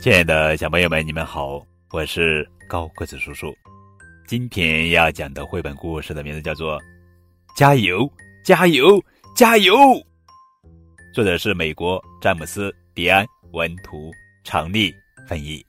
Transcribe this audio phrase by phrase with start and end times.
[0.00, 3.52] 亲爱的小朋友们，你们好，我是高个子叔叔。
[4.28, 6.78] 今天要讲的绘本故事的名字叫做
[7.56, 8.08] 《加油，
[8.44, 9.02] 加油，
[9.34, 9.74] 加油》。
[11.12, 14.12] 作者是美国詹姆斯·迪安文图，
[14.44, 14.94] 常丽
[15.26, 15.66] 翻译。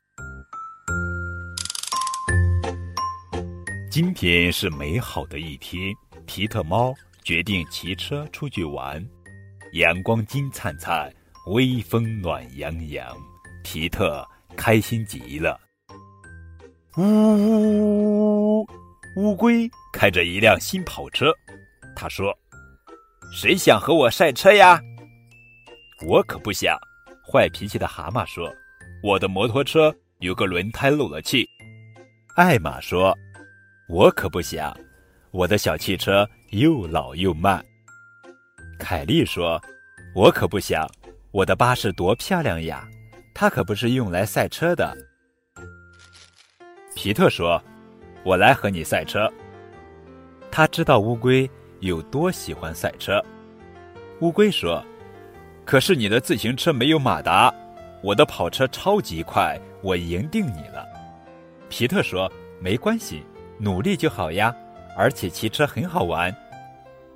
[3.90, 5.92] 今天是美好的一天，
[6.28, 6.94] 皮特猫
[7.24, 9.04] 决定骑车出去玩。
[9.74, 11.12] 阳光金灿灿，
[11.48, 13.18] 微风暖洋洋，
[13.64, 15.60] 皮特开心极了。
[16.98, 18.68] 呜呜呜！
[19.16, 21.34] 乌龟开着一辆新跑车，
[21.96, 22.38] 他说
[23.34, 24.80] ：“谁想和我赛车呀？”
[26.08, 26.78] 我可不想。
[27.32, 28.52] 坏脾气的蛤蟆说
[29.04, 31.48] ：“我的摩托车有个轮胎漏了气。”
[32.36, 33.18] 艾玛说。
[33.92, 34.72] 我可不想，
[35.32, 37.66] 我的小汽车又老又慢。
[38.78, 39.60] 凯莉说
[40.14, 40.88] ：“我可不想，
[41.32, 42.88] 我的巴士多漂亮呀，
[43.34, 44.96] 它可不是用来赛车的。”
[46.96, 47.62] 皮特说
[48.24, 49.32] ：“我来和你赛车。”
[50.52, 51.50] 他知道乌龟
[51.80, 53.24] 有多喜欢赛车。
[54.22, 54.84] 乌龟说
[55.64, 57.54] ：“可是你的自行车没有马达，
[58.02, 60.86] 我的跑车超级快，我赢定你了。”
[61.70, 63.24] 皮特说：“没关系。”
[63.62, 64.56] 努力就好呀，
[64.96, 66.34] 而且骑车很好玩，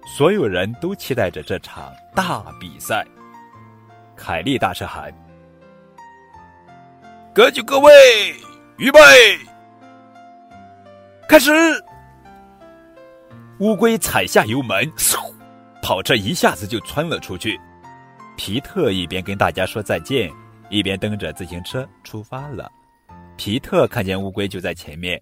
[0.06, 3.06] 所有人都期待着这场大比赛。
[4.14, 5.10] 凯莉大声喊
[7.34, 7.92] ：“各就各位，
[8.78, 9.00] 预备，
[11.28, 11.52] 开始！”
[13.58, 15.34] 乌龟踩下油门，嗖，
[15.82, 17.60] 跑车一下子就窜了出去。
[18.38, 20.32] 皮特一边跟大家说再见，
[20.70, 22.72] 一边蹬着自行车出发了。
[23.36, 25.20] 皮特看见乌龟就在前面。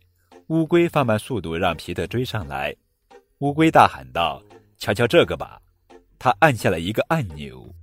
[0.47, 2.75] 乌龟放慢速度，让皮特追上来。
[3.37, 4.43] 乌龟大喊道
[4.77, 5.61] ：“瞧瞧这个吧！”
[6.19, 7.73] 他按下了一个按钮，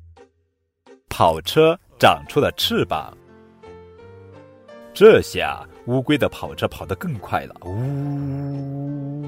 [1.09, 3.17] 跑车长出了翅膀。
[4.99, 7.55] 这下乌龟的跑车跑得更快了。
[7.65, 9.23] 呜！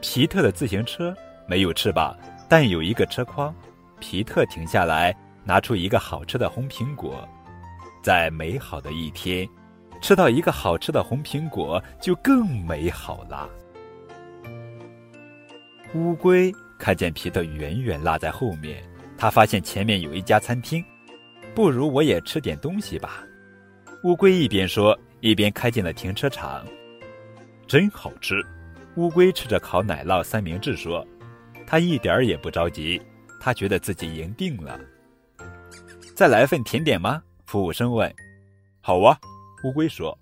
[0.00, 1.14] 皮特的自行车
[1.46, 2.16] 没有翅膀，
[2.48, 3.54] 但有一个车筐。
[4.00, 5.14] 皮特停下来，
[5.44, 7.28] 拿出一个好吃的红苹果。
[8.02, 9.46] 在美好的一天。
[10.00, 13.50] 吃到一个好吃的红苹果，就更美好了。
[15.94, 18.82] 乌龟看见皮特远远落在后面，
[19.18, 20.82] 他发现前面有一家餐厅，
[21.54, 23.22] 不如我也吃点东西吧。
[24.04, 26.64] 乌龟一边说，一边开进了停车场。
[27.66, 28.40] 真好吃！
[28.94, 31.04] 乌龟吃着烤奶酪三明治说
[31.66, 33.02] ：“他一点儿也不着急，
[33.40, 34.78] 他觉得自己赢定了。”
[36.14, 37.20] 再来份甜点吗？
[37.44, 38.12] 服务生问。
[38.80, 39.18] “好啊。”
[39.64, 40.16] 乌龟说：“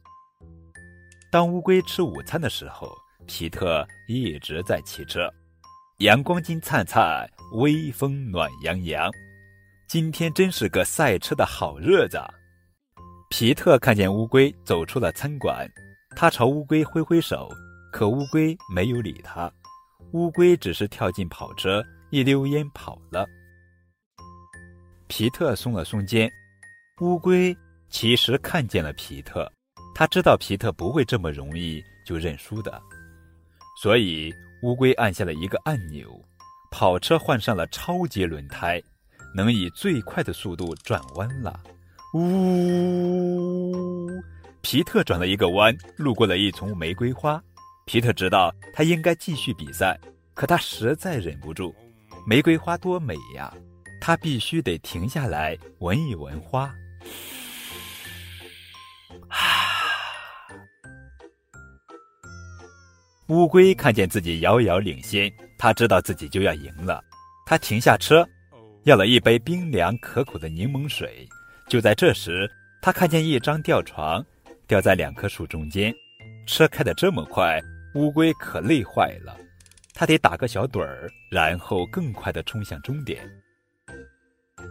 [1.31, 2.91] 当乌龟吃午餐的时候，
[3.27, 5.31] 皮特一直在骑车。
[5.99, 9.11] 阳光金灿灿，微风暖洋洋。
[9.87, 12.19] 今天真是个赛车的好日子。”
[13.29, 15.69] 皮特看见乌龟走出了餐馆，
[16.15, 17.51] 他朝乌龟挥挥手，
[17.93, 19.53] 可乌龟没有理他。
[20.13, 23.27] 乌龟只是跳进跑车，一溜烟跑了。
[25.09, 26.31] 皮特松了松肩，
[27.01, 27.57] 乌龟。
[27.89, 29.51] 其实看见了皮特，
[29.95, 32.83] 他知道皮特不会这么容易就认输的，
[33.81, 34.33] 所以
[34.63, 36.21] 乌龟按下了一个按钮，
[36.71, 38.83] 跑车换上了超级轮胎，
[39.35, 41.61] 能以最快的速度转弯了。
[42.17, 44.11] 呜！
[44.63, 47.43] 皮特转了一个弯，路过了一丛玫瑰花。
[47.85, 49.99] 皮特知道他应该继续比赛，
[50.35, 51.75] 可他实在忍不住。
[52.27, 53.53] 玫瑰花多美呀，
[54.01, 56.75] 他必须得停下来闻一闻花。
[59.29, 59.39] 啊
[63.29, 67.05] 乌龟看见自己遥遥领先，他知道自己就要赢了。
[67.45, 68.27] 他停下车，
[68.85, 71.29] 要了一杯冰凉可口的柠檬水。
[71.69, 72.49] 就在这时，
[72.81, 74.25] 他看见一张吊床，
[74.69, 75.93] 吊在两棵树中间。
[76.47, 77.61] 车开得这么快，
[77.95, 79.37] 乌龟可累坏了。
[79.93, 83.29] 他得打个小盹儿，然后更快地冲向终点。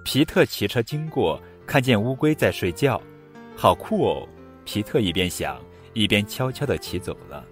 [0.06, 3.02] 皮特骑车经过，看见乌龟在睡觉，
[3.58, 4.28] 好酷哦！
[4.64, 5.62] 皮特一边想，
[5.94, 7.44] 一边悄悄地骑走了。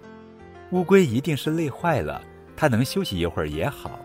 [0.70, 2.22] 乌龟一定是累坏了，
[2.56, 4.00] 它能休息一会儿也好。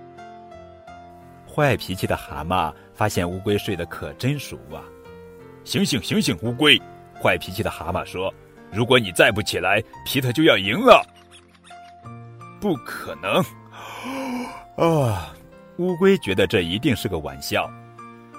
[1.47, 4.83] 坏脾气的蛤蟆发现乌龟睡得可真熟啊！
[5.63, 6.81] 醒醒醒醒，乌龟！
[7.21, 8.33] 坏脾气的蛤蟆说
[8.71, 11.05] ：“如果你再不起来，皮特就要赢了。”
[12.59, 13.43] 不可能！
[14.77, 15.33] 啊！
[15.77, 17.69] 乌龟觉得这一定是个玩笑，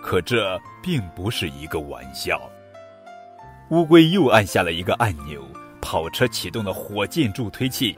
[0.02, 2.40] 可这并不是一个玩笑。
[3.70, 5.43] 乌龟又按下了一个按钮，
[5.81, 7.96] 跑车启动了火箭助推器。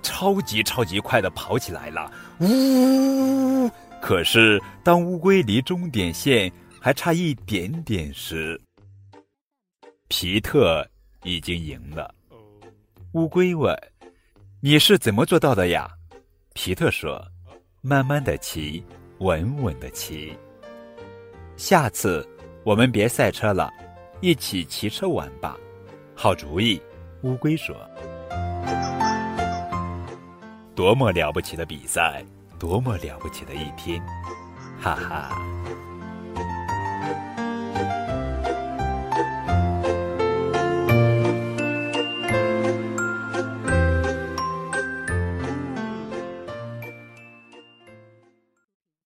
[0.00, 3.68] 超级超级快的跑起来了，呜！
[4.00, 8.60] 可是当乌龟离终点线还差一点点时，
[10.08, 10.86] 皮特
[11.24, 12.14] 已经赢了。
[13.12, 13.76] 乌龟问
[14.60, 15.90] ：“你是怎么做到的呀？”
[16.54, 17.20] 皮特说
[17.82, 18.82] ：“慢慢的骑，
[19.18, 20.36] 稳稳的骑。
[21.56, 22.26] 下次
[22.64, 23.72] 我们别赛车了，
[24.20, 25.56] 一起骑车玩吧。”
[26.14, 26.80] 好主意，
[27.22, 27.74] 乌龟说
[30.76, 32.24] ：“多么了不起的比赛，
[32.58, 34.00] 多么了不起的一天！”
[34.80, 35.42] 哈哈。
[37.00, 38.07] 啊。